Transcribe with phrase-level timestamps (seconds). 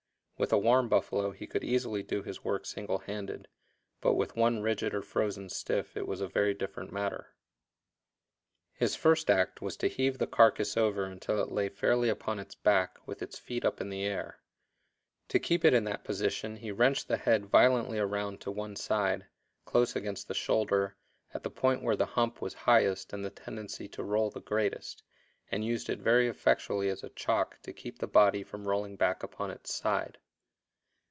[0.37, 3.47] With a warm buffalo he could easily do his work single handed,
[4.01, 7.35] but with one rigid or frozen stiff it was a very different matter.
[8.73, 12.55] His first act was to heave the carcass over until it lay fairly upon its
[12.55, 14.39] back, with its feet up in the air.
[15.27, 19.27] To keep it in that position he wrenched the head violently around to one side,
[19.65, 20.97] close against the shoulder,
[21.35, 25.03] at the point where the hump was highest and the tendency to roll the greatest,
[25.51, 29.21] and used it very effectually as a chock to keep the body from rolling back
[29.21, 30.17] upon its side.